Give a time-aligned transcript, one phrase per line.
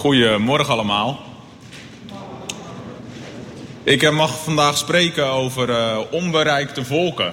[0.00, 1.20] Goedemorgen allemaal.
[3.82, 7.32] Ik eh, mag vandaag spreken over uh, onbereikte volken.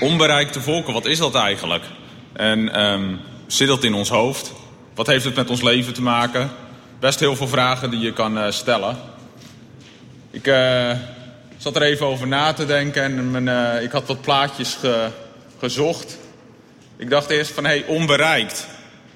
[0.00, 1.84] Onbereikte volken, wat is dat eigenlijk?
[2.32, 4.52] En um, zit dat in ons hoofd?
[4.94, 6.50] Wat heeft het met ons leven te maken?
[6.98, 8.96] Best heel veel vragen die je kan uh, stellen.
[10.30, 10.44] Ik
[11.56, 15.08] zat er even over na te denken en mijn, ik had wat plaatjes ge,
[15.58, 16.18] gezocht.
[16.96, 18.68] Ik dacht eerst van, hé, hey, onbereikt.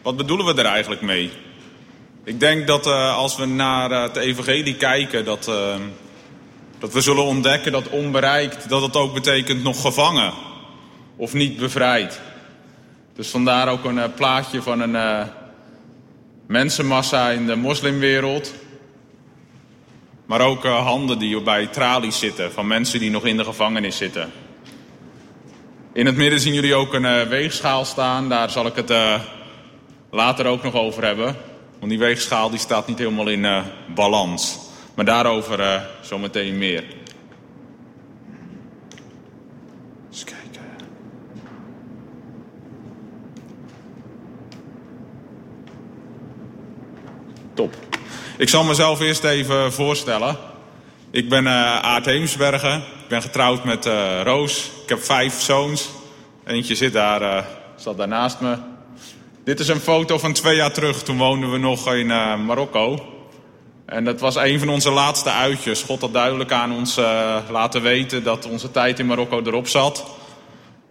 [0.02, 1.43] Wat bedoelen we er eigenlijk mee?
[2.26, 5.74] Ik denk dat uh, als we naar uh, het evangelie kijken, dat, uh,
[6.78, 10.32] dat we zullen ontdekken dat onbereikt, dat het ook betekent nog gevangen
[11.16, 12.20] of niet bevrijd.
[13.14, 15.28] Dus vandaar ook een plaatje van een
[16.46, 18.54] mensenmassa in de moslimwereld.
[20.26, 24.32] Maar ook handen die bij tralies zitten, van mensen die nog in de gevangenis zitten.
[25.92, 28.92] In het midden zien jullie ook een weegschaal staan, daar zal ik het
[30.10, 31.36] later ook nog over hebben.
[31.84, 33.62] Want die weegschaal die staat niet helemaal in uh,
[33.94, 34.58] balans.
[34.94, 36.84] Maar daarover uh, zometeen meer.
[40.10, 40.62] Eens kijken.
[47.54, 47.74] Top.
[48.36, 50.36] Ik zal mezelf eerst even voorstellen.
[51.10, 52.76] Ik ben uh, Aart Heemsbergen.
[52.76, 53.84] Ik ben getrouwd met
[54.22, 54.70] Roos.
[54.82, 55.88] Ik heb vijf zoons.
[56.44, 57.46] Eentje zit daar,
[57.76, 58.56] zat daar naast me.
[59.44, 61.02] Dit is een foto van twee jaar terug.
[61.02, 63.06] Toen woonden we nog in uh, Marokko.
[63.86, 65.82] En dat was een van onze laatste uitjes.
[65.82, 70.04] God had duidelijk aan ons uh, laten weten dat onze tijd in Marokko erop zat.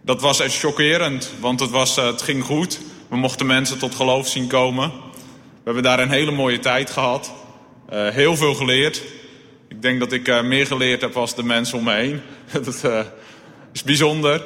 [0.02, 2.80] Dat was echt chockerend, want het, was, uh, het ging goed.
[3.10, 4.90] We mochten mensen tot geloof zien komen.
[4.90, 7.32] We hebben daar een hele mooie tijd gehad.
[7.90, 9.02] heel veel geleerd.
[9.68, 12.22] Ik denk dat ik meer geleerd heb als de mensen om me heen.
[12.66, 12.84] dat
[13.74, 14.46] is bijzonder.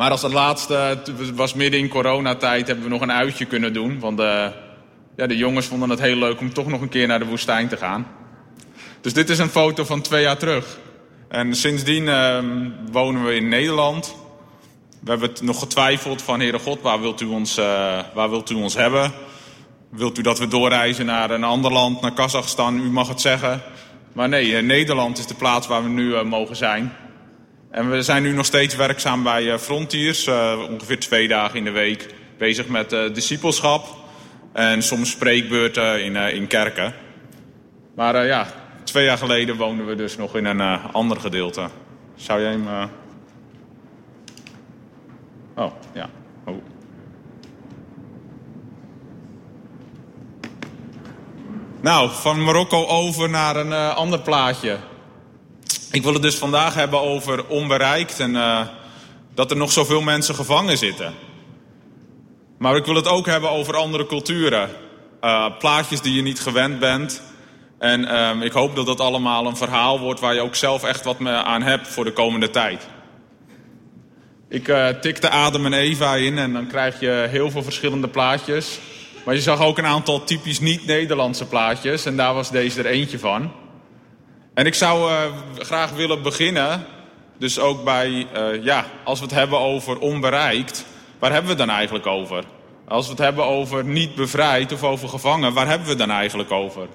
[0.00, 0.98] Maar als het laatste,
[1.34, 3.98] was midden in coronatijd, hebben we nog een uitje kunnen doen.
[3.98, 4.52] Want de,
[5.16, 7.68] ja, de jongens vonden het heel leuk om toch nog een keer naar de woestijn
[7.68, 8.06] te gaan.
[9.00, 10.78] Dus dit is een foto van twee jaar terug.
[11.28, 12.38] En sindsdien uh,
[12.92, 14.14] wonen we in Nederland.
[15.00, 17.64] We hebben het nog getwijfeld van, Heere God, waar wilt u ons, uh,
[18.14, 19.12] waar wilt u ons hebben?
[19.90, 22.78] Wilt u dat we doorreizen naar een ander land, naar Kazachstan?
[22.78, 23.62] U mag het zeggen.
[24.12, 26.92] Maar nee, uh, Nederland is de plaats waar we nu mogen zijn.
[27.70, 31.64] En we zijn nu nog steeds werkzaam bij uh, Frontiers, uh, ongeveer twee dagen in
[31.64, 33.86] de week, bezig met uh, discipelschap
[34.52, 36.94] en soms spreekbeurten in, in kerken.
[37.94, 38.46] Maar ja,
[38.84, 40.60] twee jaar geleden woonden we dus nog in een
[40.92, 41.68] ander gedeelte.
[42.16, 42.90] Zou jij hem...
[45.56, 46.10] Oh, ja.
[46.44, 46.54] Oh.
[51.80, 54.76] Nou, van Marokko over naar een ander plaatje.
[55.92, 58.60] Ik wil het dus vandaag hebben over onbereikt en uh,
[59.34, 61.14] dat er nog zoveel mensen gevangen zitten.
[62.58, 64.70] Maar ik wil het ook hebben over andere culturen.
[65.24, 67.22] Uh, plaatjes die je niet gewend bent.
[67.78, 71.04] En uh, ik hoop dat dat allemaal een verhaal wordt waar je ook zelf echt
[71.04, 72.88] wat aan hebt voor de komende tijd.
[74.48, 78.78] Ik uh, tikte Adam en Eva in en dan krijg je heel veel verschillende plaatjes.
[79.24, 83.18] Maar je zag ook een aantal typisch niet-Nederlandse plaatjes en daar was deze er eentje
[83.18, 83.52] van.
[84.54, 85.16] En ik zou uh,
[85.58, 86.86] graag willen beginnen,
[87.38, 90.86] dus ook bij, uh, ja, als we het hebben over onbereikt,
[91.18, 92.44] waar hebben we het dan eigenlijk over?
[92.88, 96.10] Als we het hebben over niet bevrijd of over gevangen, waar hebben we het dan
[96.10, 96.88] eigenlijk over?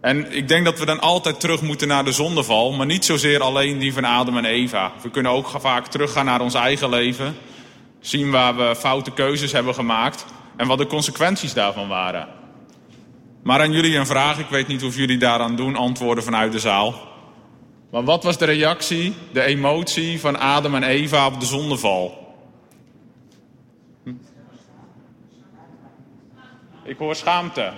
[0.00, 3.42] En ik denk dat we dan altijd terug moeten naar de zondeval, maar niet zozeer
[3.42, 4.92] alleen die van Adam en Eva.
[5.02, 7.36] We kunnen ook vaak teruggaan naar ons eigen leven,
[8.00, 10.24] zien waar we foute keuzes hebben gemaakt
[10.56, 12.37] en wat de consequenties daarvan waren.
[13.48, 16.58] Maar aan jullie een vraag, ik weet niet of jullie daaraan doen, antwoorden vanuit de
[16.58, 16.94] zaal.
[17.90, 22.34] Maar wat was de reactie, de emotie van Adam en Eva op de zondeval?
[26.84, 27.72] Ik hoor schaamte.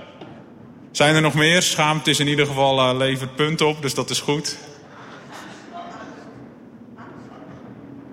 [0.90, 1.62] Zijn er nog meer?
[1.62, 4.58] Schaamte is in ieder geval uh, levert punt op, dus dat is goed.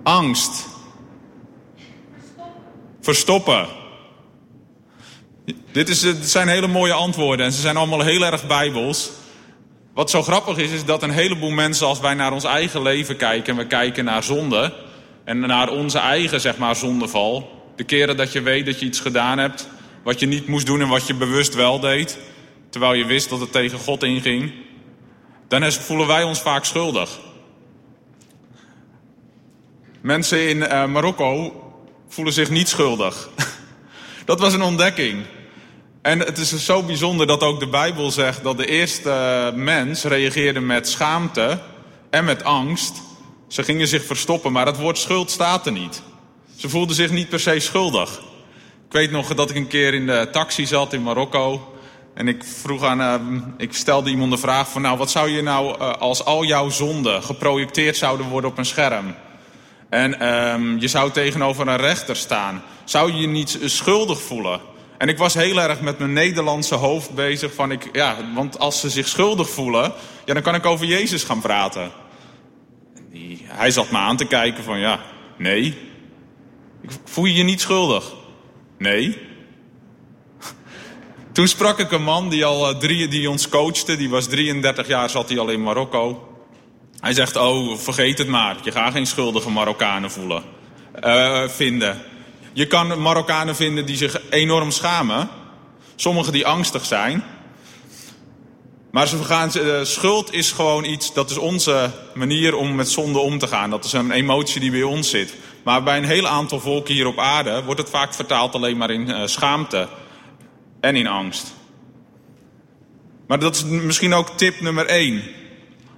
[0.04, 0.68] Angst.
[3.02, 3.68] Verstoppen.
[5.78, 9.10] Dit, is, zijn hele mooie antwoorden en ze zijn allemaal heel erg bijbels.
[9.94, 13.18] Wat zo grappig is, is dat een heleboel mensen als wij naar ons eigen leven
[13.18, 13.54] kijken...
[13.54, 14.74] en we kijken naar zonde
[15.24, 17.64] en naar onze eigen zeg maar, zondeval...
[17.76, 19.68] de keren dat je weet dat je iets gedaan hebt...
[20.04, 22.18] wat je niet moest doen en wat je bewust wel deed...
[22.70, 24.52] terwijl je wist dat het tegen God inging...
[25.48, 27.20] dan voelen wij ons vaak schuldig.
[30.02, 31.64] Mensen in uh, Marokko
[32.08, 33.30] voelen zich niet schuldig.
[34.26, 35.26] dat was een ontdekking.
[36.08, 40.60] En het is zo bijzonder dat ook de Bijbel zegt dat de eerste mens reageerde
[40.60, 41.60] met schaamte
[42.10, 43.02] en met angst.
[43.48, 46.02] Ze gingen zich verstoppen, maar het woord schuld staat er niet.
[46.56, 48.22] Ze voelden zich niet per se schuldig.
[48.86, 51.74] Ik weet nog dat ik een keer in de taxi zat in Marokko.
[52.14, 55.42] En ik vroeg aan, uh, ik stelde iemand de vraag van, nou, wat zou je
[55.42, 59.16] nou uh, als al jouw zonden geprojecteerd zouden worden op een scherm?
[59.90, 62.64] En uh, je zou tegenover een rechter staan.
[62.84, 64.76] Zou je je niet schuldig voelen?
[64.98, 68.80] En ik was heel erg met mijn Nederlandse hoofd bezig van, ik, ja, want als
[68.80, 69.94] ze zich schuldig voelen,
[70.26, 71.92] ja, dan kan ik over Jezus gaan praten.
[73.12, 75.00] Die, hij zat me aan te kijken van, ja,
[75.38, 75.78] nee.
[77.04, 78.14] Voel je je niet schuldig?
[78.78, 79.18] Nee.
[81.34, 83.96] Toen sprak ik een man die, al uh, drie, die ons coachte.
[83.96, 86.36] Die was 33 jaar, zat hij al in Marokko.
[87.00, 88.58] Hij zegt, oh, vergeet het maar.
[88.64, 90.44] Je gaat geen schuldige Marokkanen voelen,
[91.04, 92.02] uh, vinden.
[92.58, 95.30] Je kan Marokkanen vinden die zich enorm schamen.
[95.96, 97.24] Sommigen die angstig zijn.
[98.92, 103.20] Maar ze gaan, uh, schuld is gewoon iets, dat is onze manier om met zonde
[103.20, 103.70] om te gaan.
[103.70, 105.34] Dat is een emotie die bij ons zit.
[105.64, 108.92] Maar bij een heel aantal volken hier op aarde wordt het vaak vertaald alleen maar
[108.92, 109.88] in uh, schaamte
[110.80, 111.54] en in angst.
[113.28, 115.22] Maar dat is misschien ook tip nummer één.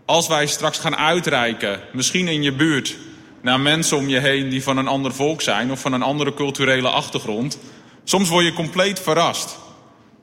[0.05, 2.97] Als wij straks gaan uitreiken, misschien in je buurt,
[3.41, 6.33] naar mensen om je heen die van een ander volk zijn of van een andere
[6.33, 7.59] culturele achtergrond.
[8.03, 9.59] Soms word je compleet verrast.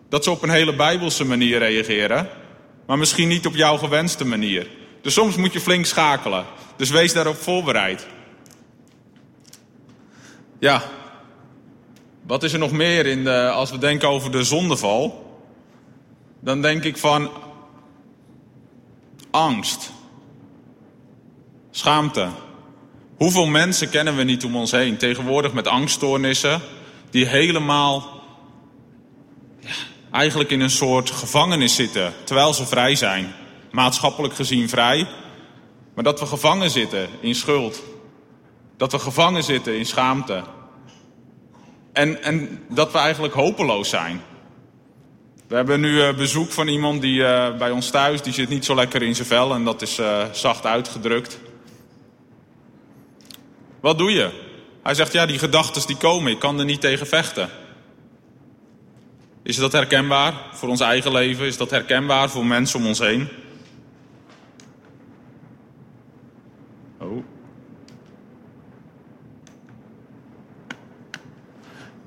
[0.09, 2.29] Dat ze op een hele bijbelse manier reageren,
[2.87, 4.69] maar misschien niet op jouw gewenste manier.
[5.03, 6.45] Dus soms moet je flink schakelen.
[6.77, 8.07] Dus wees daarop voorbereid.
[10.59, 10.83] Ja,
[12.27, 15.25] wat is er nog meer in als we denken over de zondeval?
[16.41, 17.31] Dan denk ik van
[19.31, 19.93] angst,
[21.71, 22.29] schaamte.
[23.17, 24.97] Hoeveel mensen kennen we niet om ons heen?
[24.97, 26.61] Tegenwoordig met angststoornissen
[27.11, 28.23] die helemaal
[29.61, 29.71] ja,
[30.11, 33.35] eigenlijk in een soort gevangenis zitten terwijl ze vrij zijn,
[33.71, 35.07] maatschappelijk gezien vrij,
[35.95, 37.83] maar dat we gevangen zitten in schuld,
[38.77, 40.43] dat we gevangen zitten in schaamte,
[41.93, 44.21] en, en dat we eigenlijk hopeloos zijn.
[45.49, 48.65] We hebben nu uh, bezoek van iemand die uh, bij ons thuis, die zit niet
[48.65, 51.39] zo lekker in zijn vel en dat is uh, zacht uitgedrukt.
[53.87, 54.31] Wat doe je?
[54.83, 57.49] Hij zegt, ja, die gedachten die komen, ik kan er niet tegen vechten.
[59.43, 61.47] Is dat herkenbaar voor ons eigen leven?
[61.47, 63.29] Is dat herkenbaar voor mensen om ons heen?
[66.99, 67.25] Oh.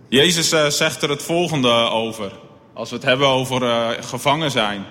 [0.10, 2.32] Jezus uh, zegt er het volgende over.
[2.74, 4.86] Als we het hebben over uh, gevangen zijn.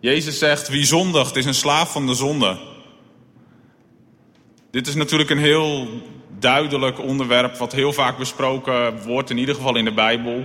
[0.00, 2.70] Jezus zegt, wie zondigt is een slaaf van de zonde.
[4.72, 5.88] Dit is natuurlijk een heel
[6.38, 10.44] duidelijk onderwerp wat heel vaak besproken wordt, in ieder geval in de Bijbel.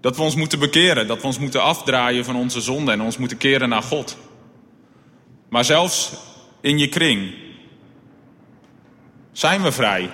[0.00, 3.16] Dat we ons moeten bekeren, dat we ons moeten afdraaien van onze zonde en ons
[3.16, 4.16] moeten keren naar God.
[5.48, 6.12] Maar zelfs
[6.60, 7.34] in je kring
[9.32, 10.10] zijn we vrij.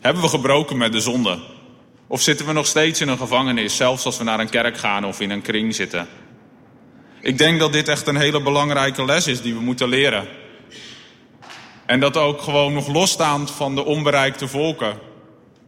[0.00, 1.38] Hebben we gebroken met de zonde?
[2.06, 5.04] Of zitten we nog steeds in een gevangenis, zelfs als we naar een kerk gaan
[5.04, 6.08] of in een kring zitten?
[7.20, 10.28] Ik denk dat dit echt een hele belangrijke les is die we moeten leren.
[11.86, 14.98] En dat ook gewoon nog losstaand van de onbereikte volken.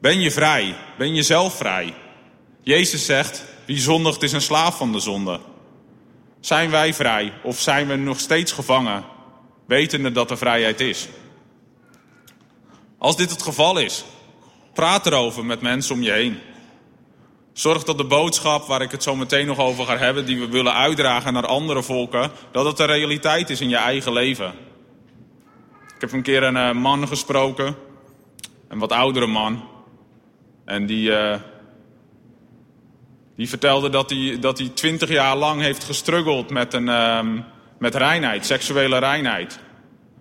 [0.01, 0.75] Ben je vrij?
[0.99, 1.95] Ben je zelf vrij?
[2.63, 5.41] Jezus zegt, wie zondigt is een slaaf van de zonde.
[6.41, 9.05] Zijn wij vrij of zijn we nog steeds gevangen,
[9.67, 11.09] wetende dat er vrijheid is?
[12.99, 14.05] Als dit het geval is,
[14.79, 16.39] Praat erover met mensen om je heen.
[17.53, 20.49] Zorg dat de boodschap, waar ik het zo meteen nog over ga hebben, die we
[20.49, 24.55] willen uitdragen naar andere volken, dat het een realiteit is in je eigen leven.
[25.99, 27.77] Ik heb een keer een uh, man gesproken,
[28.69, 29.69] een wat oudere man.
[30.65, 31.37] En die, uh,
[33.37, 37.23] die vertelde dat hij, dat hij twintig jaar lang heeft gestruggeld met, een, uh,
[37.79, 39.59] met reinheid, seksuele reinheid.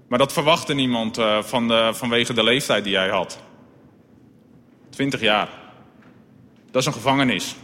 [0.08, 3.40] Maar dat verwachtte niemand uh, van de, vanwege de leeftijd die hij had.
[4.90, 5.50] 20 jaar.
[6.72, 7.56] Dat is een gevangenis.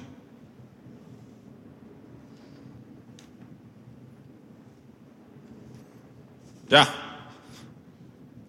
[6.67, 7.02] Ja.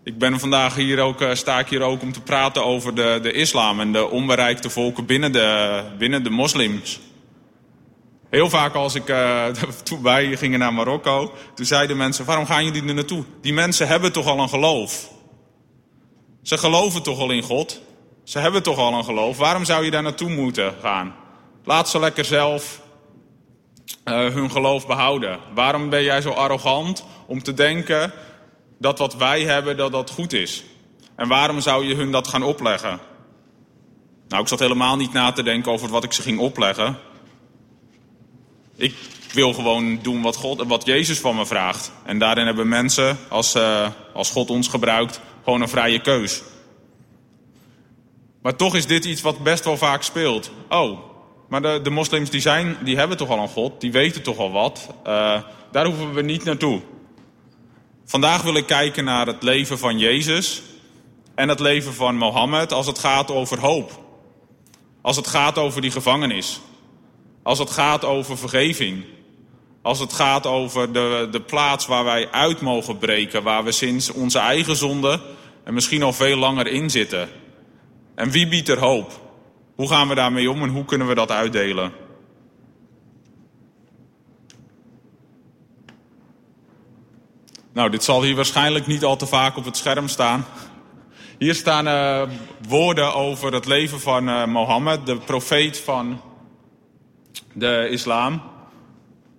[0.05, 3.19] Ik ben vandaag hier ook, eh, sta ik hier ook om te praten over de,
[3.23, 7.01] de islam en de onbereikte volken binnen de, binnen de moslims.
[8.31, 9.47] Heel vaak als ik, uh,
[9.83, 13.25] toen wij gingen naar Marokko, toen zeiden mensen, waarom gaan jullie er naartoe?
[13.41, 15.11] Die mensen hebben toch al een geloof?
[16.43, 17.81] Ze geloven toch al in God?
[18.25, 19.37] Ze hebben toch al een geloof.
[19.37, 21.15] Waarom zou je daar naartoe moeten gaan?
[21.65, 22.81] Laat ze lekker zelf
[24.05, 25.39] uh, hun geloof behouden.
[25.55, 28.13] Waarom ben jij zo arrogant om te denken
[28.79, 30.65] dat wat wij hebben, dat dat goed is?
[31.17, 33.01] En waarom zou je hun dat gaan opleggen?
[34.29, 36.99] Nou, ik zat helemaal niet na te denken over wat ik ze ging opleggen.
[38.77, 38.95] Ik
[39.33, 41.93] wil gewoon doen wat, God, wat Jezus van me vraagt.
[42.05, 46.43] En daarin hebben mensen, als, uh, als God ons gebruikt, gewoon een vrije keus.
[48.43, 50.51] Maar toch is dit iets wat best wel vaak speelt.
[50.69, 50.99] Oh,
[51.49, 54.39] maar de, de moslims die, zijn, die hebben toch al een God, die weten toch
[54.39, 54.89] al wat.
[55.07, 56.81] Uh, daar hoeven we niet naartoe.
[58.05, 60.63] Vandaag wil ik kijken naar het leven van Jezus
[61.35, 64.03] en het leven van Mohammed als het gaat over hoop.
[65.03, 66.61] Als het gaat over die gevangenis.
[67.43, 69.05] Als het gaat over vergeving.
[69.83, 74.13] Als het gaat over de, de plaats waar wij uit mogen breken, waar we sinds
[74.13, 75.21] onze eigen zonde
[75.65, 77.29] en misschien al veel langer in zitten.
[78.15, 79.21] En wie biedt er hoop?
[79.75, 81.93] Hoe gaan we daarmee om en hoe kunnen we dat uitdelen?
[87.75, 90.47] Nou, dit zal hier waarschijnlijk niet al te vaak op het scherm staan.
[91.39, 92.23] Hier staan uh,
[92.69, 96.21] woorden over het leven van uh, Mohammed, de profeet van
[97.53, 98.43] de islam.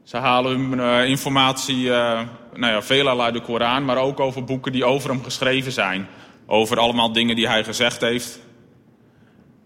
[0.03, 4.71] Ze halen hun uh, informatie, nou ja, veelal uit de Koran, maar ook over boeken
[4.71, 6.07] die over hem geschreven zijn.
[6.45, 8.39] Over allemaal dingen die hij gezegd heeft.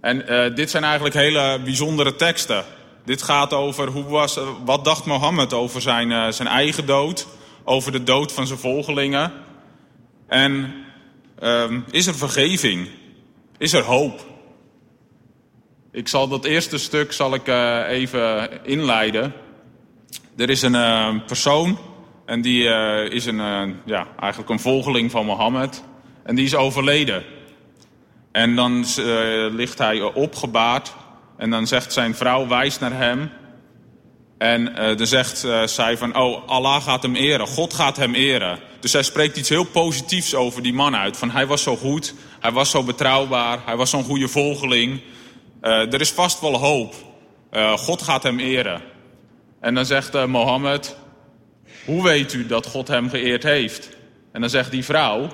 [0.01, 2.63] En dit zijn eigenlijk hele bijzondere teksten.
[3.05, 7.27] Dit gaat over hoe was, wat dacht Mohammed over zijn, zijn eigen dood,
[7.63, 9.31] over de dood van zijn volgelingen.
[10.27, 10.73] En
[11.43, 12.87] um, is er vergeving?
[13.57, 14.25] Is er hoop?
[15.91, 19.33] Ik zal dat eerste stuk zal ik, uh, even inleiden.
[20.37, 21.77] Er is een uh, persoon
[22.25, 25.83] en die uh, is een, ja, eigenlijk een volgeling van Mohammed.
[26.23, 27.23] En die is overleden.
[28.31, 28.85] En dan
[29.51, 30.93] ligt hij opgebaard
[31.37, 33.31] en dan zegt zijn vrouw, wijst naar hem.
[34.39, 38.59] En dan zegt zij van, oh, Allah gaat hem eren, God gaat hem eren.
[38.79, 41.17] Dus hij spreekt iets heel positiefs over die man uit.
[41.17, 45.01] Van hij was zo goed, hij was zo betrouwbaar, hij was zo'n goede volgeling.
[45.61, 46.95] Uh, er is vast wel hoop.
[47.75, 48.81] God gaat hem eren.
[49.59, 50.95] En dan zegt Mohammed,
[51.85, 53.89] hoe weet u dat God hem geëerd heeft?
[54.31, 55.27] En dan zegt die vrouw,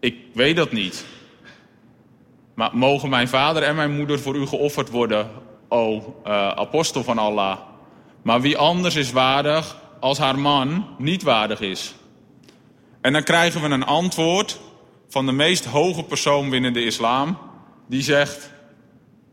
[0.00, 1.04] ik weet dat niet.
[2.54, 5.30] Maar mogen mijn vader en mijn moeder voor u geofferd worden,
[5.68, 6.14] o
[6.54, 7.58] apostel van Allah.
[8.24, 11.94] Maar wie anders is waardig als haar man niet waardig is?
[13.00, 14.60] En dan krijgen we een antwoord
[15.08, 17.38] van de meest hoge persoon binnen de islam.
[17.88, 18.50] Die zegt,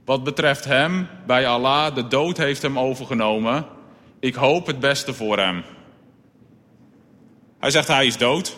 [0.05, 3.65] wat betreft hem, bij Allah, de dood heeft hem overgenomen.
[4.19, 5.63] Ik hoop het beste voor hem.
[7.60, 8.55] Hij zegt, hij is dood.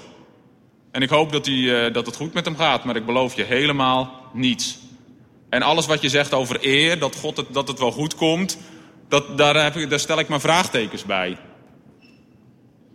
[0.91, 3.35] En ik hoop dat, hij, uh, dat het goed met hem gaat, maar ik beloof
[3.35, 4.77] je helemaal niets.
[5.49, 8.57] En alles wat je zegt over eer, dat, God het, dat het wel goed komt,
[9.13, 11.37] dat, daar, heb ik, daar stel ik mijn vraagtekens bij.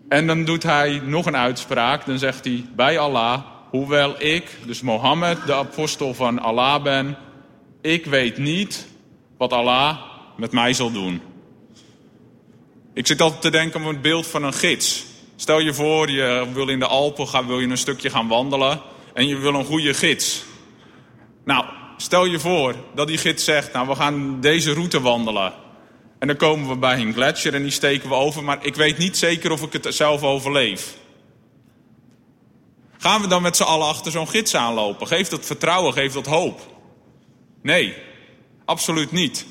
[0.08, 2.06] En dan doet hij nog een uitspraak.
[2.06, 7.16] Dan zegt hij, bij Allah, hoewel ik, dus Mohammed, de apostel van Allah ben...
[7.80, 8.86] ik weet niet
[9.36, 9.98] wat Allah
[10.36, 11.22] met mij zal doen.
[12.94, 15.04] Ik zit altijd te denken aan het beeld van een gids.
[15.36, 18.80] Stel je voor, je wil in de Alpen gaan, wil je een stukje gaan wandelen...
[19.14, 20.44] en je wil een goede gids.
[21.44, 21.64] Nou,
[21.96, 25.66] stel je voor dat die gids zegt, nou we gaan deze route wandelen...
[26.18, 28.98] En dan komen we bij een gletsjer en die steken we over, maar ik weet
[28.98, 30.96] niet zeker of ik het zelf overleef.
[32.98, 35.06] Gaan we dan met z'n allen achter zo'n gids aanlopen?
[35.06, 36.60] Geeft dat vertrouwen, geeft dat hoop?
[37.62, 37.94] Nee,
[38.64, 39.46] absoluut niet.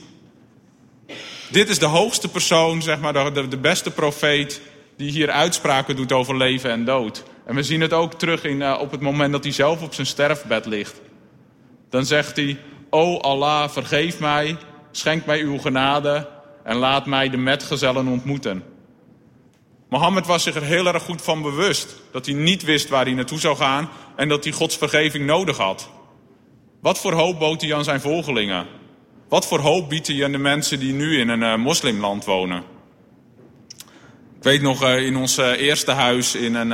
[1.51, 4.61] Dit is de hoogste persoon, zeg maar, de, de beste profeet
[4.97, 7.23] die hier uitspraken doet over leven en dood.
[7.45, 9.93] En we zien het ook terug in, uh, op het moment dat hij zelf op
[9.93, 11.01] zijn sterfbed ligt.
[11.89, 12.57] Dan zegt hij,
[12.89, 14.57] O Allah, vergeef mij,
[14.91, 16.27] schenk mij uw genade
[16.67, 18.63] en laat mij de metgezellen ontmoeten.
[19.89, 23.13] Mohammed was zich er heel erg goed van bewust dat hij niet wist waar hij
[23.13, 25.89] naartoe zou gaan en dat hij Gods vergeving nodig had.
[26.81, 28.65] Wat voor hoop bood hij aan zijn volgelingen?
[29.29, 32.63] Wat voor hoop biedt hij aan de mensen die nu in een uh, moslimland wonen?
[34.37, 36.71] Ik weet nog, uh, in ons uh, eerste huis in, een,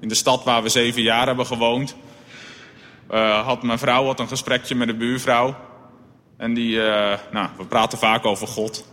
[0.00, 1.96] in de stad waar we zeven jaar hebben gewoond,
[3.44, 5.56] had mijn vrouw had een gesprekje met de buurvrouw.
[6.36, 6.76] En die,
[7.30, 8.91] nou, we praten vaak over God.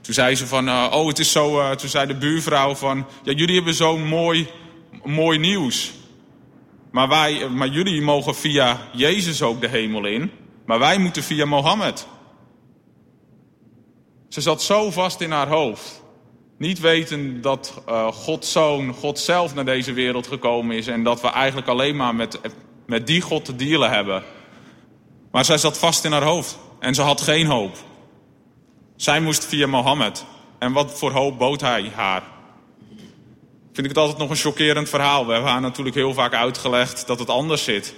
[0.00, 3.06] Toen zei ze van, uh, oh het is zo, uh, toen zei de buurvrouw van,
[3.22, 4.48] ja jullie hebben zo'n mooi,
[5.04, 5.92] mooi nieuws.
[6.90, 10.30] Maar, wij, maar jullie mogen via Jezus ook de hemel in,
[10.66, 12.06] maar wij moeten via Mohammed.
[14.28, 16.02] Ze zat zo vast in haar hoofd.
[16.58, 21.20] Niet weten dat uh, Gods zoon, God zelf naar deze wereld gekomen is en dat
[21.20, 22.40] we eigenlijk alleen maar met,
[22.86, 24.22] met die God te dealen hebben.
[25.30, 27.76] Maar zij zat vast in haar hoofd en ze had geen hoop.
[29.00, 30.24] Zij moest via Mohammed.
[30.58, 32.22] En wat voor hoop bood hij haar?
[33.72, 35.26] Vind ik het altijd nog een chockerend verhaal.
[35.26, 37.94] We hebben haar natuurlijk heel vaak uitgelegd dat het anders zit.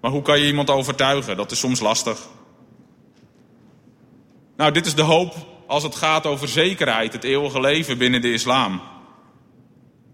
[0.00, 1.36] Maar hoe kan je iemand overtuigen?
[1.36, 2.18] Dat is soms lastig.
[4.56, 5.34] Nou, dit is de hoop
[5.66, 8.80] als het gaat over zekerheid, het eeuwige leven binnen de islam.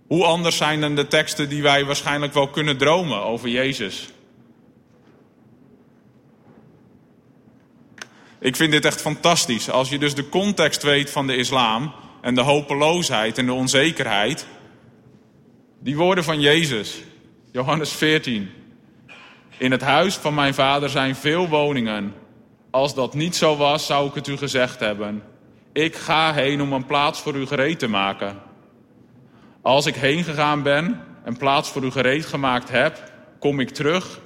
[0.07, 4.09] Hoe anders zijn dan de teksten die wij waarschijnlijk wel kunnen dromen over Jezus?
[8.40, 9.70] Ik vind dit echt fantastisch.
[9.70, 14.47] Als je dus de context weet van de islam en de hopeloosheid en de onzekerheid.
[15.80, 17.02] Die woorden van Jezus,
[17.52, 18.50] Johannes 14.
[19.59, 22.14] In het huis van mijn vader zijn veel woningen.
[22.70, 25.23] Als dat niet zo was, zou ik het u gezegd hebben.
[25.73, 28.38] Ik ga heen om een plaats voor u gereed te maken.
[29.62, 34.20] Als ik heen gegaan ben en plaats voor u gereed gemaakt heb, kom ik terug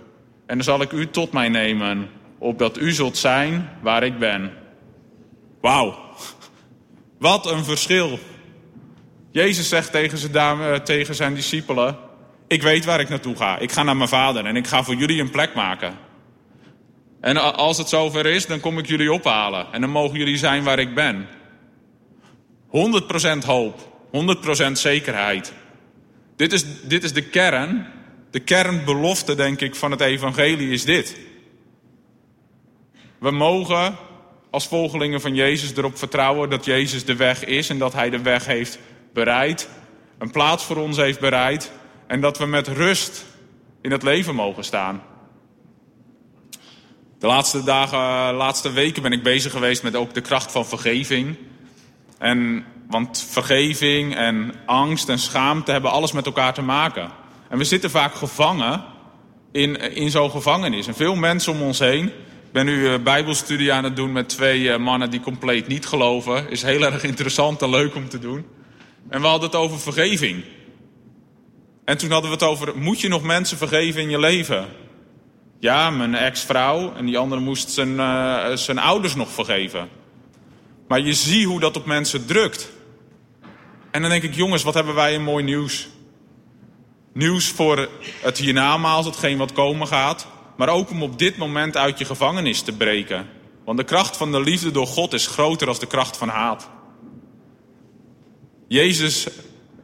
[0.46, 2.08] en dan zal ik u tot mij nemen,
[2.44, 4.52] opdat u zult zijn waar ik ben.
[5.60, 5.98] Wauw,
[7.18, 8.18] wat een verschil.
[9.30, 11.96] Jezus zegt tegen zijn, dame, tegen zijn discipelen,
[12.46, 13.58] ik weet waar ik naartoe ga.
[13.58, 15.94] Ik ga naar mijn vader en ik ga voor jullie een plek maken.
[17.20, 19.66] En als het zover is, dan kom ik jullie ophalen.
[19.72, 21.26] En dan mogen jullie zijn waar ik ben.
[23.42, 23.92] 100% hoop.
[24.68, 25.52] 100% zekerheid.
[26.36, 27.86] Dit is, dit is de kern.
[28.30, 31.16] De kernbelofte, denk ik, van het evangelie is dit.
[33.24, 33.96] We mogen
[34.50, 38.22] als volgelingen van Jezus erop vertrouwen dat Jezus de weg is en dat Hij de
[38.22, 38.78] weg heeft
[39.12, 39.68] bereid,
[40.18, 41.72] een plaats voor ons heeft bereid
[42.06, 43.24] en dat we met rust
[43.82, 45.02] in het leven mogen staan.
[47.18, 51.36] De laatste dagen, laatste weken ben ik bezig geweest met ook de kracht van vergeving.
[52.18, 57.10] En, want vergeving en angst en schaamte hebben alles met elkaar te maken.
[57.48, 58.84] En we zitten vaak gevangen
[59.52, 60.86] in, in zo'n gevangenis.
[60.86, 62.12] En veel mensen om ons heen.
[62.54, 66.50] Ben nu uh, bijbelstudie aan het doen met twee uh, mannen die compleet niet geloven.
[66.50, 68.46] Is heel erg interessant en leuk om te doen.
[69.08, 70.44] En we hadden het over vergeving.
[71.84, 74.66] En toen hadden we het over, moet je nog mensen vergeven in je leven?
[75.58, 79.88] Ja, mijn ex-vrouw en die andere moest zijn, uh, zijn ouders nog vergeven.
[80.88, 82.70] Maar je ziet hoe dat op mensen drukt.
[83.90, 85.88] En dan denk ik, jongens, wat hebben wij een mooi nieuws.
[87.12, 87.88] Nieuws voor
[88.22, 90.32] het hiernamaals, hetgeen wat komen gaat.
[90.56, 93.26] Maar ook om op dit moment uit je gevangenis te breken.
[93.64, 96.68] Want de kracht van de liefde door God is groter dan de kracht van haat.
[98.68, 99.28] Jezus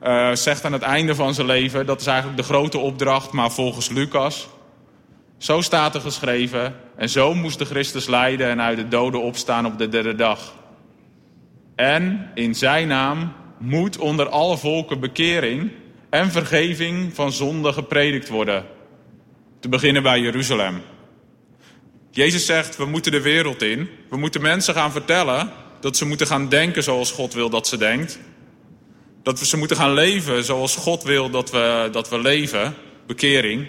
[0.03, 3.51] uh, zegt aan het einde van zijn leven, dat is eigenlijk de grote opdracht, maar
[3.51, 4.49] volgens Lucas.
[5.39, 9.67] Zo staat er geschreven, en zo moest de Christus lijden en uit de doden opstaan
[9.67, 10.55] op de derde dag.
[11.77, 15.71] En in zijn naam moet onder alle volken bekering
[16.11, 18.65] en vergeving van zonde gepredikt worden.
[19.61, 20.83] Te beginnen bij Jeruzalem.
[22.11, 23.89] Jezus zegt, we moeten de wereld in.
[24.09, 27.77] We moeten mensen gaan vertellen dat ze moeten gaan denken zoals God wil dat ze
[27.77, 28.19] denkt.
[29.23, 32.75] Dat we ze moeten gaan leven zoals God wil dat we, dat we leven.
[33.07, 33.69] Bekering.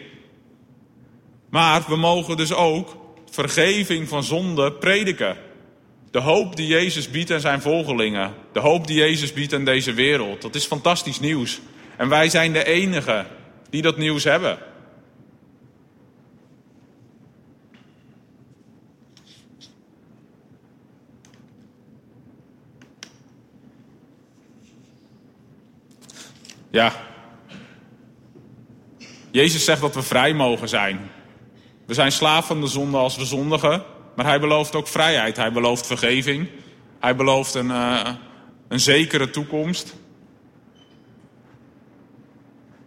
[1.50, 2.98] Maar we mogen dus ook
[3.30, 5.38] vergeving van zonde prediken.
[6.12, 8.34] De hoop die Jezus biedt aan zijn volgelingen.
[8.54, 10.42] De hoop die Jezus biedt aan deze wereld.
[10.42, 11.60] Dat is fantastisch nieuws.
[11.98, 13.28] En wij zijn de enigen
[13.70, 14.58] die dat nieuws hebben.
[26.72, 26.94] Ja.
[29.32, 31.00] Jezus zegt dat we vrij mogen zijn.
[31.86, 33.84] We zijn slaaf van de zonde als we zondigen.
[34.16, 35.38] Maar hij belooft ook vrijheid.
[35.38, 36.48] Hij belooft vergeving.
[37.00, 38.10] Hij belooft een, uh,
[38.68, 39.96] een zekere toekomst.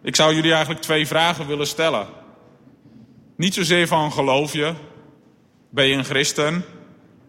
[0.03, 2.07] Ik zou jullie eigenlijk twee vragen willen stellen.
[3.37, 4.73] Niet zozeer van geloof je,
[5.71, 6.65] ben je een christen,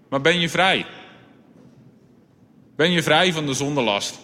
[0.10, 0.86] maar ben je vrij?
[2.76, 4.20] Ben je vrij van de zondelast?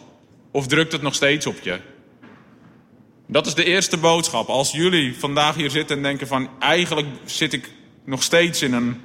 [0.51, 1.79] Of drukt het nog steeds op je?
[3.31, 4.47] Dat is de eerste boodschap.
[4.47, 7.71] Als jullie vandaag hier zitten en denken van eigenlijk zit ik
[8.05, 9.01] nog steeds in een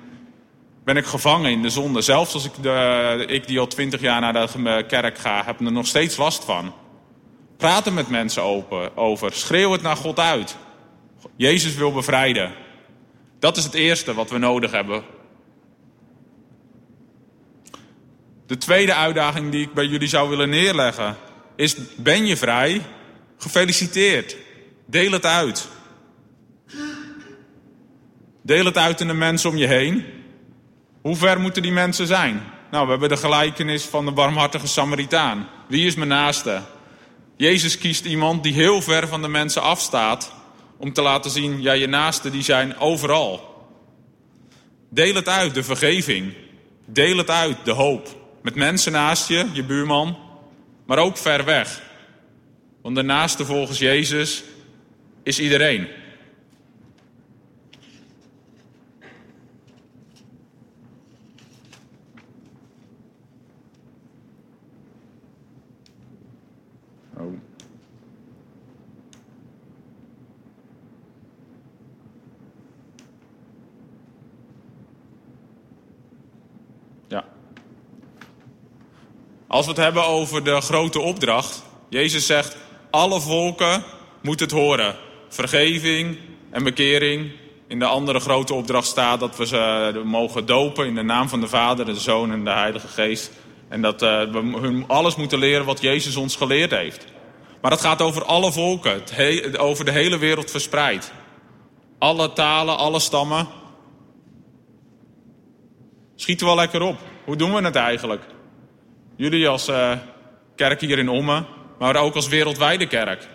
[0.85, 2.01] ben ik gevangen in de zonde.
[2.01, 5.73] Zelfs als ik, de, ik die al twintig jaar naar de kerk ga, heb er
[5.73, 6.75] nog steeds last van.
[7.57, 9.33] Praat er met mensen open, over.
[9.33, 10.57] Schreeuw het naar God uit.
[11.37, 12.53] Jezus wil bevrijden.
[13.39, 15.03] Dat is het eerste wat we nodig hebben.
[18.47, 21.17] De tweede uitdaging die ik bij jullie zou willen neerleggen
[21.57, 22.83] is: ben je vrij?
[23.39, 24.37] Gefeliciteerd.
[24.87, 25.69] Deel het uit.
[28.43, 30.05] Deel het uit in de mensen om je heen.
[31.03, 32.43] Hoe ver moeten die mensen zijn?
[32.71, 35.49] Nou, we hebben de gelijkenis van de barmhartige Samaritaan.
[35.69, 36.61] Wie is mijn naaste?
[37.37, 40.33] Jezus kiest iemand die heel ver van de mensen afstaat
[40.77, 43.55] om te laten zien, ja, je naasten die zijn overal.
[44.91, 46.33] Deel het uit, de vergeving.
[46.87, 48.09] Deel het uit, de hoop.
[48.43, 50.19] Met mensen naast je, je buurman,
[50.87, 51.83] maar ook ver weg.
[52.87, 54.45] Want daarnaast, volgens Jezus
[55.23, 55.89] is iedereen.
[67.17, 67.33] Oh.
[77.09, 77.25] Ja.
[79.47, 82.65] Als we het hebben over de grote opdracht, Jezus zegt,
[82.97, 83.83] alle volken
[84.23, 84.95] moeten het horen.
[85.29, 86.19] Vergeving
[86.51, 87.31] en bekering.
[87.69, 91.41] In de andere grote opdracht staat dat we ze mogen dopen in de naam van
[91.41, 93.31] de Vader, de Zoon en de Heilige Geest.
[93.69, 97.05] En dat uh, we hun alles moeten leren wat Jezus ons geleerd heeft.
[97.61, 99.03] Maar dat gaat over alle volken,
[99.59, 101.13] over de hele wereld verspreid.
[101.99, 103.47] Alle talen, alle stammen.
[106.15, 106.97] Schieten we wel lekker op.
[107.25, 108.23] Hoe doen we het eigenlijk?
[109.17, 109.93] Jullie als uh,
[110.57, 111.47] kerk hier in Ommen,
[111.79, 113.29] maar ook als wereldwijde kerk.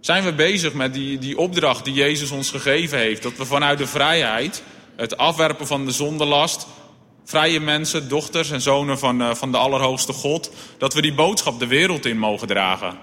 [0.00, 3.22] Zijn we bezig met die, die opdracht die Jezus ons gegeven heeft?
[3.22, 4.62] Dat we vanuit de vrijheid,
[4.96, 6.66] het afwerpen van de zondelast,
[7.24, 11.58] vrije mensen, dochters en zonen van, uh, van de Allerhoogste God, dat we die boodschap
[11.58, 12.98] de wereld in mogen dragen.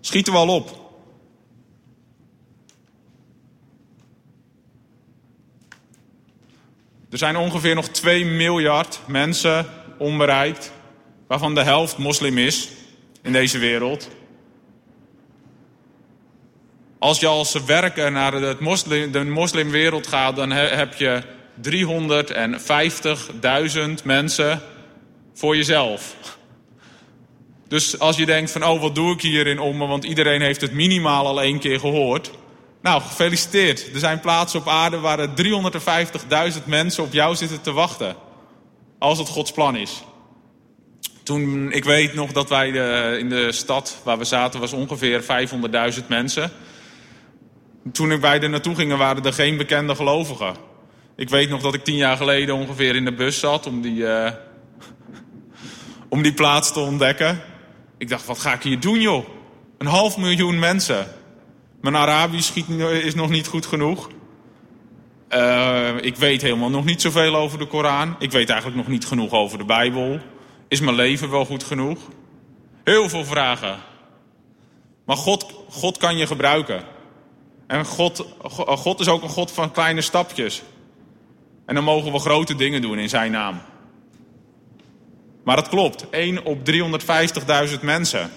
[0.00, 0.82] Schieten we al op.
[7.10, 9.66] Er zijn ongeveer nog 2 miljard mensen
[9.98, 10.72] onbereikt,
[11.26, 12.68] waarvan de helft moslim is
[13.24, 14.08] in deze wereld.
[16.98, 21.22] Als je als werker naar het moslim, de moslimwereld gaat, dan heb je
[23.98, 24.60] 350.000 mensen
[25.34, 26.16] voor jezelf.
[27.68, 30.72] Dus als je denkt van, oh, wat doe ik hierin om, want iedereen heeft het
[30.72, 32.30] minimaal al één keer gehoord.
[32.82, 33.92] Nou, gefeliciteerd.
[33.92, 35.30] Er zijn plaatsen op aarde waar er
[36.54, 38.16] 350.000 mensen op jou zitten te wachten.
[38.98, 40.02] Als het Gods plan is.
[41.24, 45.22] Toen, ik weet nog dat wij de, in de stad waar we zaten, was ongeveer
[46.00, 46.50] 500.000 mensen.
[47.92, 50.54] Toen wij er naartoe gingen, waren er geen bekende gelovigen.
[51.16, 53.96] Ik weet nog dat ik tien jaar geleden ongeveer in de bus zat om die,
[53.96, 54.30] uh,
[56.08, 57.40] om die plaats te ontdekken.
[57.98, 59.26] Ik dacht, wat ga ik hier doen, joh?
[59.78, 61.06] Een half miljoen mensen.
[61.80, 62.56] Mijn Arabisch
[63.02, 64.10] is nog niet goed genoeg.
[65.30, 68.16] Uh, ik weet helemaal nog niet zoveel over de Koran.
[68.18, 70.20] Ik weet eigenlijk nog niet genoeg over de Bijbel.
[70.74, 71.98] Is mijn leven wel goed genoeg?
[72.84, 73.78] Heel veel vragen.
[75.04, 76.84] Maar God, God kan je gebruiken.
[77.66, 78.26] En God,
[78.66, 80.62] God is ook een God van kleine stapjes.
[81.66, 83.60] En dan mogen we grote dingen doen in zijn naam.
[85.44, 88.30] Maar het klopt, 1 op 350.000 mensen.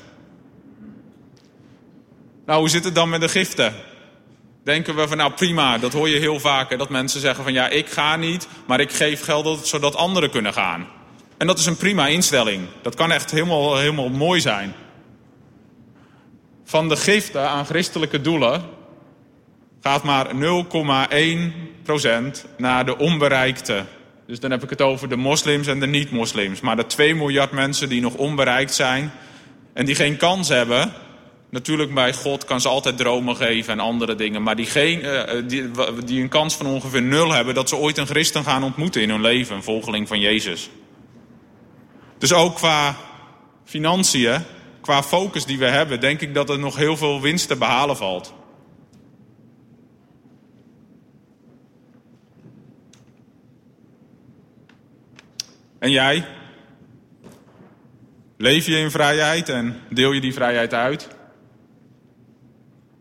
[2.45, 3.73] Nou, hoe zit het dan met de giften?
[4.63, 6.78] Denken we van nou prima, dat hoor je heel vaak.
[6.78, 10.54] Dat mensen zeggen van ja, ik ga niet, maar ik geef geld zodat anderen kunnen
[10.54, 10.96] gaan.
[11.38, 12.67] En dat is een prima instelling.
[12.82, 14.73] Dat kan echt helemaal, helemaal mooi zijn.
[16.63, 18.63] Van de giften aan christelijke doelen
[19.82, 20.39] gaat maar 0,1%
[22.58, 23.86] naar de onbereikte.
[24.28, 26.60] Dus dan heb ik het over de moslims en de niet-moslims.
[26.60, 29.12] Maar de 2 miljard mensen die nog onbereikt zijn
[29.73, 30.93] en die geen kans hebben.
[31.50, 34.43] Natuurlijk bij God kan ze altijd dromen geven en andere dingen.
[34.43, 35.69] Maar die, geen, uh, die,
[36.06, 39.10] die een kans van ongeveer nul hebben dat ze ooit een christen gaan ontmoeten in
[39.10, 39.56] hun leven.
[39.56, 40.69] Een volgeling van Jezus.
[42.17, 42.95] Dus ook qua
[43.65, 44.43] financiën,
[44.82, 47.97] qua focus die we hebben, denk ik dat er nog heel veel winst te behalen
[47.97, 48.34] valt.
[55.80, 56.25] En jij?
[58.38, 61.08] Leef je in vrijheid en deel je die vrijheid uit?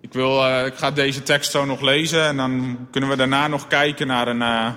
[0.01, 3.49] Ik, wil, uh, ik ga deze tekst zo nog lezen en dan kunnen we daarna
[3.49, 4.73] nog kijken naar een, uh,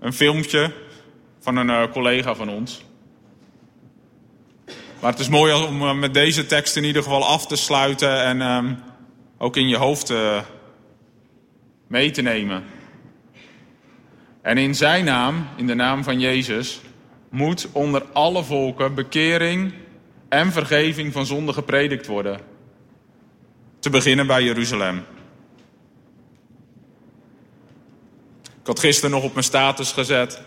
[0.00, 0.72] een filmpje
[1.40, 2.84] van een uh, collega van ons.
[5.04, 8.40] Maar het is mooi om met deze tekst in ieder geval af te sluiten en
[8.40, 8.82] um,
[9.38, 10.12] ook in je hoofd
[11.86, 12.64] mee te nemen.
[14.42, 16.80] En in zijn naam, in de naam van Jezus,
[17.30, 19.72] moet onder alle volken bekering
[20.28, 22.40] en vergeving van zonde gepredikt worden.
[23.78, 25.04] Te beginnen bij Jeruzalem.
[28.42, 30.42] Ik had gisteren nog op mijn status gezet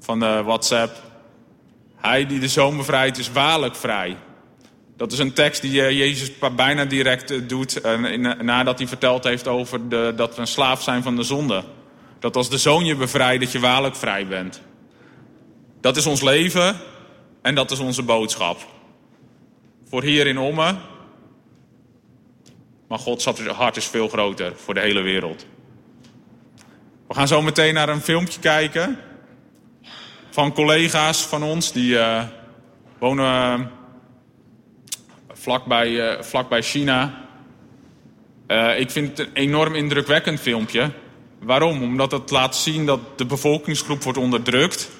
[0.00, 1.09] van de WhatsApp.
[2.00, 4.16] Hij die de zoon bevrijdt is waarlijk vrij.
[4.96, 7.98] Dat is een tekst die eh, Jezus bijna direct eh, doet eh,
[8.40, 11.64] nadat hij verteld heeft over de, dat we een slaaf zijn van de zonde.
[12.18, 14.60] Dat als de zoon je bevrijdt, dat je waarlijk vrij bent.
[15.80, 16.76] Dat is ons leven
[17.42, 18.66] en dat is onze boodschap.
[19.88, 20.76] Voor hier in Omme.
[22.88, 25.46] Maar Gods hart is veel groter voor de hele wereld.
[27.08, 28.98] We gaan zo meteen naar een filmpje kijken.
[30.40, 32.22] Van collega's van ons die uh,
[32.98, 33.66] wonen uh,
[35.32, 37.24] vlakbij, uh, vlakbij China.
[38.76, 40.90] ik vind het een enorm indrukwekkend filmpje.
[41.40, 41.82] Waarom?
[41.82, 44.90] Omdat het laat zien dat de bevolkingsgroep wordt onderdrukt.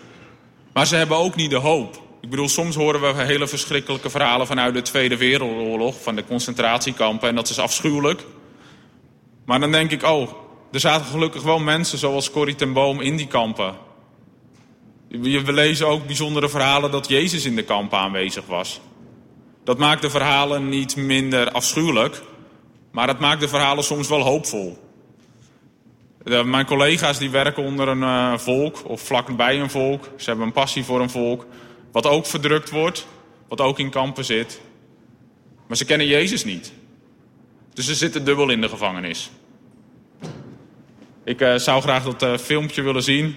[0.72, 2.02] Maar ze hebben ook niet de hoop.
[2.20, 7.28] Ik bedoel, soms horen we hele verschrikkelijke verhalen vanuit de Tweede Wereldoorlog, van de concentratiekampen,
[7.28, 8.24] en dat is afschuwelijk.
[9.44, 10.30] Maar dan denk ik, oh,
[10.72, 13.88] er zaten gelukkig wel mensen zoals Corrie ten Boom in die kampen.
[15.10, 18.80] We lezen ook bijzondere verhalen dat Jezus in de kampen aanwezig was.
[19.64, 22.22] Dat maakt de verhalen niet minder afschuwelijk,
[22.90, 24.78] maar dat maakt de verhalen soms wel hoopvol.
[26.44, 30.08] mijn collega's die werken onder een uh, volk of vlakbij een volk.
[30.16, 31.46] Ze hebben een passie voor een volk,
[31.92, 33.06] wat ook verdrukt wordt,
[33.48, 34.60] wat ook in kampen zit.
[35.66, 36.72] Maar ze kennen Jezus niet.
[37.74, 39.30] Dus ze zitten dubbel in de gevangenis.
[41.24, 43.36] Ik uh, zou graag dat uh, filmpje willen zien